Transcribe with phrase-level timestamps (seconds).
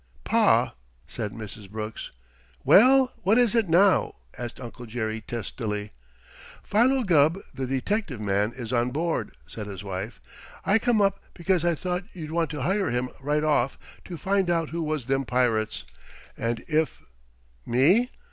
[0.23, 0.73] "Pa,"
[1.07, 1.69] said Mrs.
[1.69, 2.09] Brooks.
[2.63, 5.91] "Well, what is it now?" asked Uncle Jerry testily.
[6.63, 10.19] "Philo Gubb, the detective man, is on board," said his wife.
[10.65, 14.17] "I come up because I thought maybe you'd want to hire him right off to
[14.17, 15.85] find out who was them pirates,
[16.35, 17.03] and if"
[17.67, 18.09] "Me?